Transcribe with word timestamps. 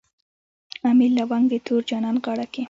امیل 0.89 1.11
لونګ 1.29 1.45
د 1.49 1.53
تور 1.65 1.81
جانان 1.89 2.15
غاړه 2.25 2.45
کي 2.53 2.59